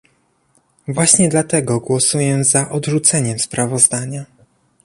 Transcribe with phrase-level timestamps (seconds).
[0.87, 4.25] Właśnie dlatego głosuję za odrzuceniem sprawozdania